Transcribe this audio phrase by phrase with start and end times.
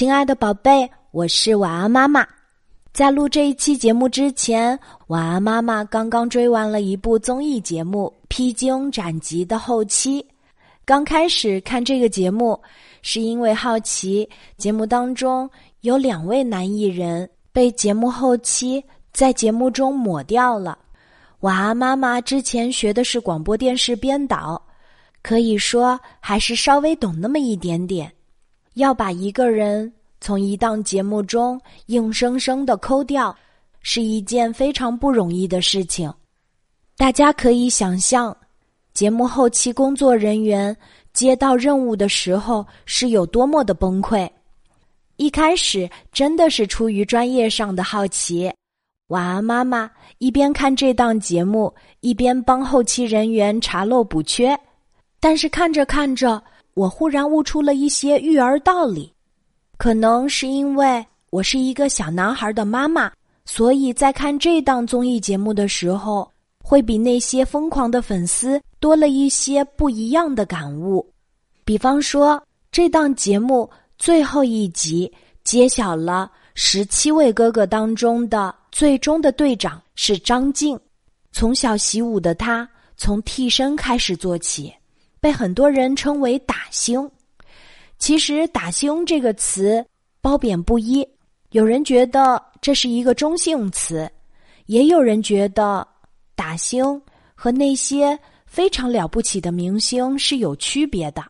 [0.00, 2.26] 亲爱的宝贝，我是晚安妈妈。
[2.90, 10.26] 在录这一期节目之前，晚安妈妈刚刚追完了一部综艺节目《披荆斩棘》的后期。
[10.86, 12.58] 刚开始看这个节目，
[13.02, 14.26] 是因为好奇
[14.56, 15.46] 节目当中
[15.82, 18.82] 有两位男艺人被节目后期
[19.12, 20.78] 在节目中抹掉了。
[21.40, 24.62] 晚安妈妈之前学的是广播电视编导，
[25.22, 28.10] 可以说还是稍微懂那么一点点。
[28.80, 29.90] 要把一个人
[30.20, 33.34] 从一档节目中硬生生的抠掉，
[33.80, 36.12] 是一件非常不容易的事情。
[36.96, 38.36] 大家可以想象，
[38.92, 40.76] 节目后期工作人员
[41.12, 44.28] 接到任务的时候是有多么的崩溃。
[45.16, 48.50] 一开始真的是出于专业上的好奇，
[49.08, 54.58] 晚安妈妈一边看这档节目，一边帮后期人员查漏补缺。
[55.20, 56.42] 但是看着看着，
[56.80, 59.12] 我忽然悟出了一些育儿道理，
[59.76, 63.12] 可能是因为我是一个小男孩的妈妈，
[63.44, 66.32] 所以在看这档综艺节目的时候，
[66.64, 71.06] 会比那些疯狂的粉丝多了一些不一样的感悟。
[71.66, 75.12] 比方说，这档节目最后一集
[75.44, 80.80] 揭晓了十七位哥哥当中的最终的队长是张晋，
[81.30, 82.66] 从小习武的他，
[82.96, 84.72] 从替身开始做起。
[85.20, 87.08] 被很多人称为“打星”，
[87.98, 89.84] 其实“打星”这个词
[90.22, 91.06] 褒贬不一。
[91.50, 94.10] 有人觉得这是一个中性词，
[94.66, 95.86] 也有人觉得
[96.34, 97.00] “打星”
[97.34, 101.22] 和那些非常了不起的明星是有区别的。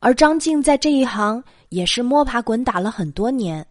[0.00, 3.64] 而张静在这一行也是摸爬滚打了很多年，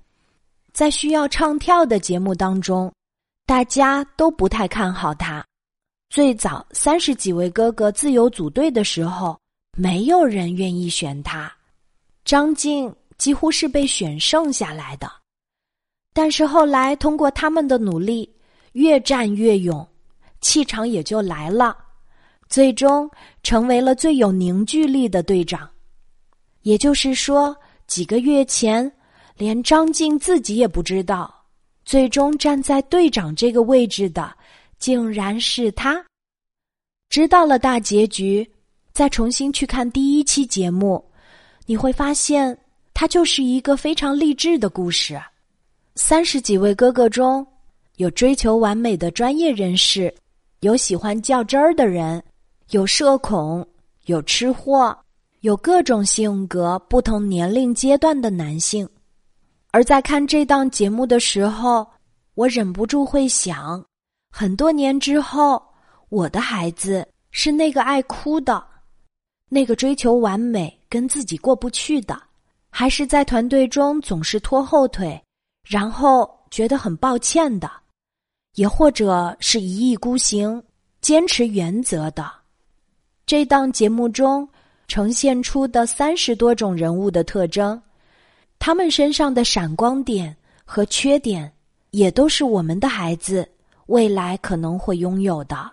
[0.72, 2.90] 在需要唱跳的节目当中，
[3.46, 5.44] 大家都不太看好他。
[6.10, 9.38] 最早三十几位哥哥自由组队的时候。
[9.80, 11.54] 没有人愿意选他，
[12.26, 15.08] 张静几乎是被选剩下来的。
[16.16, 18.28] 但是后来通过他们的努力，
[18.72, 19.88] 越战越勇，
[20.42, 21.78] 气场也就来了，
[22.50, 23.08] 最终
[23.44, 25.70] 成为了最有凝聚力的队长。
[26.64, 27.56] 也就是说，
[27.86, 28.92] 几个月前，
[29.36, 31.32] 连张静自己也不知道，
[31.86, 34.36] 最终站在队长这个位置的，
[34.80, 36.04] 竟然是他。
[37.10, 38.50] 知道了大结局。
[38.98, 41.06] 再重新去看第一期节目，
[41.68, 42.58] 你会发现
[42.96, 45.22] 它就是一个非常励志的故事。
[45.94, 47.46] 三十几位哥哥中，
[47.98, 50.12] 有追求完美的专业人士，
[50.62, 52.24] 有喜欢较真儿的人，
[52.72, 53.64] 有社恐，
[54.08, 54.98] 有吃货，
[55.42, 58.90] 有各种性格、不同年龄阶段的男性。
[59.70, 61.86] 而在看这档节目的时候，
[62.34, 63.86] 我忍不住会想：
[64.32, 65.62] 很多年之后，
[66.10, 68.66] 我的孩子是那个爱哭的。
[69.50, 72.22] 那个追求完美、跟自己过不去的，
[72.70, 75.22] 还是在团队中总是拖后腿，
[75.66, 77.72] 然后觉得很抱歉的，
[78.56, 80.62] 也或者是一意孤行、
[81.00, 82.30] 坚持原则的。
[83.26, 84.48] 这档节目中
[84.88, 87.82] 呈现出的三十多种人物的特征，
[88.60, 90.36] 他们身上的闪光点
[90.66, 91.50] 和缺点，
[91.92, 93.50] 也都是我们的孩子
[93.86, 95.72] 未来可能会拥有的。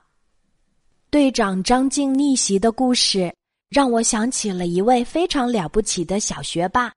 [1.10, 3.34] 队长张静逆袭的故事。
[3.70, 6.92] 让我想起了一位非常了不起的小学霸，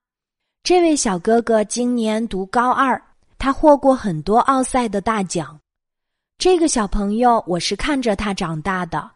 [0.63, 3.01] 这位小哥哥今年读高二，
[3.39, 5.59] 他获过很多奥赛的大奖。
[6.38, 9.09] 这个小朋友，我是看着他长大的。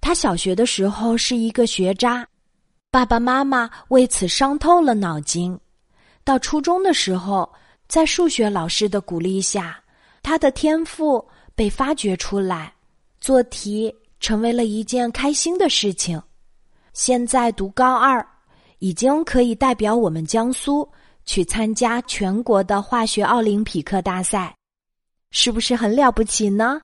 [0.00, 2.26] 他小学的时候是一个学渣，
[2.90, 5.58] 爸爸妈妈为此伤透了脑筋。
[6.22, 7.52] 到初中的时候，
[7.88, 9.82] 在数学老师的鼓励下，
[10.22, 11.24] 他的天赋
[11.54, 12.72] 被发掘出来，
[13.20, 16.22] 做题成为了一件开心的事情。
[16.92, 18.26] 现在读高二，
[18.78, 20.86] 已经可以代表我们江苏
[21.24, 24.54] 去参加全国的化学奥林匹克大赛，
[25.30, 26.80] 是不是很了不起呢？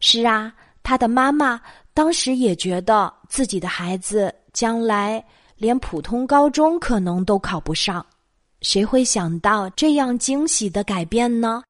[0.00, 1.60] 是啊，他的妈妈
[1.94, 5.24] 当时也觉得自己的孩子将来
[5.56, 8.04] 连普通高中可能都考不上，
[8.60, 11.62] 谁会想到这样惊喜的改变呢？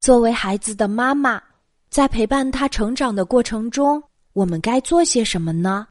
[0.00, 1.42] 作为孩子的妈妈，
[1.88, 4.02] 在陪伴他成长的过程中，
[4.32, 5.86] 我们该做些什么呢？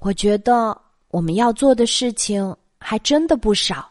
[0.00, 0.76] 我觉得
[1.10, 3.90] 我们要做的事情还真的不少，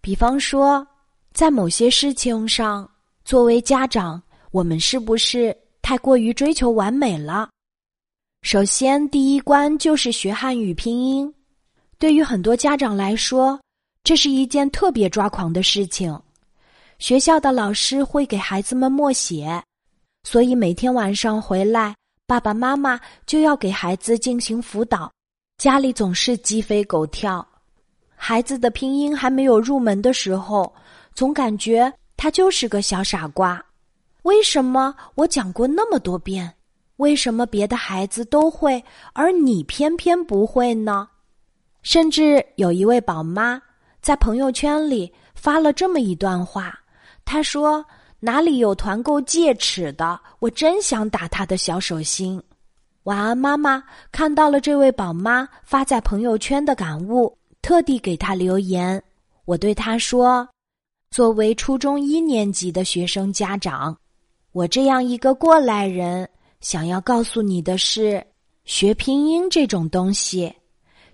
[0.00, 0.86] 比方说，
[1.34, 2.90] 在某些事情上，
[3.26, 4.20] 作为家长，
[4.52, 7.50] 我们是不是太过于追求完美了？
[8.40, 11.32] 首先，第一关就是学汉语拼音。
[11.98, 13.60] 对于很多家长来说，
[14.02, 16.18] 这是一件特别抓狂的事情。
[16.98, 19.62] 学校的老师会给孩子们默写，
[20.24, 21.94] 所以每天晚上回来，
[22.26, 25.12] 爸爸妈妈就要给孩子进行辅导。
[25.60, 27.46] 家里总是鸡飞狗跳，
[28.16, 30.74] 孩子的拼音还没有入门的时候，
[31.12, 33.62] 总感觉他就是个小傻瓜。
[34.22, 36.50] 为什么我讲过那么多遍？
[36.96, 41.06] 为什么别的孩子都会，而你偏偏不会呢？
[41.82, 43.60] 甚至有一位宝妈
[44.00, 46.74] 在朋友圈里发了这么一段话，
[47.26, 47.84] 她说
[48.18, 50.18] ：“哪里有团购戒尺的？
[50.38, 52.42] 我真想打他的小手心。”
[53.04, 53.82] 晚安，妈妈
[54.12, 59.02] 看到了这位宝妈发在朋友圈的感悟，特地给她留言。
[59.46, 60.46] 我对她说
[61.10, 63.96] ：“作为初中一年级的学生家长，
[64.52, 66.28] 我这样一个过来人。”
[66.60, 68.22] 想要告诉你的是，
[68.66, 70.54] 学拼音这种东西，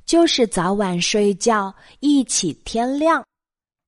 [0.04, 3.24] 就是早晚睡觉一起天亮。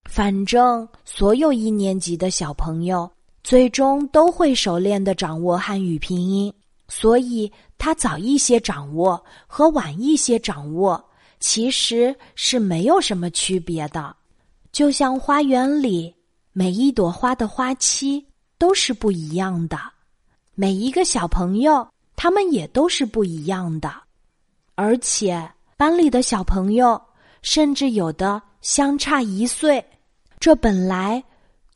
[0.08, 3.10] 反正所有一年级的小朋友
[3.42, 6.54] 最终都会熟练的掌握汉语拼音，
[6.86, 11.02] 所以他早一些掌握和晚一些掌握
[11.40, 14.14] 其实是没有什么区别的。
[14.72, 16.14] 就像花园里
[16.52, 18.26] 每一朵花的花期
[18.58, 19.78] 都是不一样的。
[20.54, 23.92] 每一个小朋友，他们也都是不一样的，
[24.74, 27.00] 而且班里的小朋友
[27.42, 29.82] 甚至有的相差一岁，
[30.40, 31.22] 这本来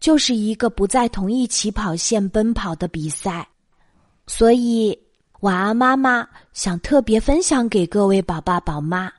[0.00, 3.48] 就是一个不在同一起跑线奔跑的比赛。
[4.26, 4.98] 所以，
[5.42, 9.12] 晚安妈妈想特别分享给各位宝爸宝妈：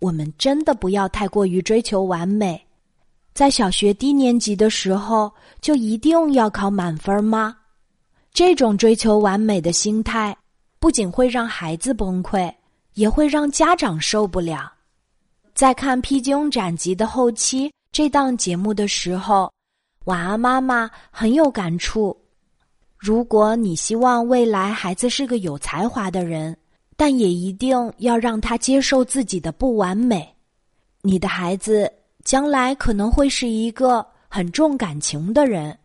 [0.00, 2.60] 我们真的不要太过于追求完美，
[3.32, 7.56] 在小学低年级的时候就一定要考满分吗？
[8.32, 10.36] 这种追求完美的心态，
[10.80, 12.52] 不仅会让孩子崩溃，
[12.94, 14.72] 也会让家长受不了。
[15.54, 19.48] 在看《披荆斩棘的后期》这档节目的时候，
[20.06, 22.20] 晚安妈妈很有感触。
[22.98, 26.54] 如果你希望未来孩子是个有才华的人，
[26.96, 30.28] 但也一定要让他接受自己的不完美。
[31.02, 31.90] 你的孩子
[32.24, 35.78] 将来可能会是一个很重感情的人，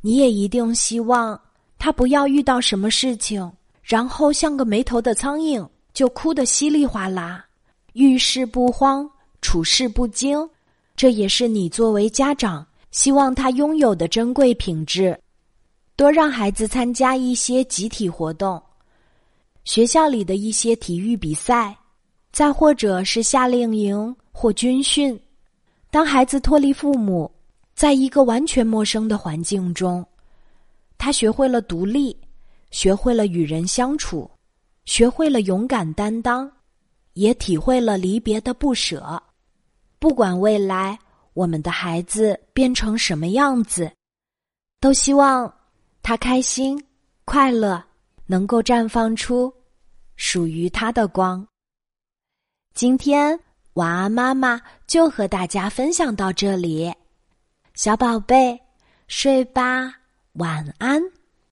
[0.00, 1.38] 你也一定希望。
[1.76, 3.50] 他不要遇到什么事情，
[3.82, 7.44] 然后像个没头的苍蝇，就哭得稀里哗啦。
[7.94, 9.10] 遇事不慌，
[9.42, 10.48] 处事不惊，
[10.94, 15.18] 这也是你作为家长希望他拥有的珍贵品质。
[16.00, 18.58] 多让孩子参加一些集体活动，
[19.64, 21.76] 学校里的一些体育比赛，
[22.32, 25.20] 再或者是夏令营或军训。
[25.90, 27.30] 当孩子脱离父母，
[27.74, 30.02] 在一个完全陌生的环境中。
[30.96, 32.16] 他学会了独立，
[32.70, 34.30] 学会了与人相处，
[34.86, 36.50] 学会了勇敢担当，
[37.12, 39.22] 也体会了离别的不舍。
[39.98, 40.98] 不管未来
[41.34, 43.92] 我们的孩子变成什么样子，
[44.80, 45.52] 都希望
[46.02, 46.82] 他开心、
[47.24, 47.82] 快乐，
[48.26, 49.52] 能够绽放出
[50.16, 51.46] 属于他的光。
[52.74, 53.38] 今天
[53.74, 56.92] 晚安妈妈就和大家分享到这里，
[57.74, 58.60] 小宝贝，
[59.08, 59.94] 睡吧。
[60.34, 61.19] 晚安。